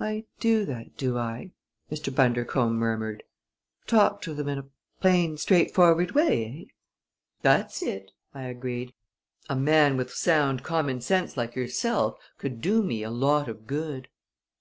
[0.00, 1.52] "I do that do I?"
[1.88, 2.12] Mr.
[2.12, 3.22] Bundercombe murmured.
[3.86, 4.66] "Talk to them in a
[5.00, 6.72] plain, straightforward way, eh?"
[7.42, 8.94] "That's it," I agreed.
[9.48, 14.08] "A man with sound common sense like yourself could do me a lot of good."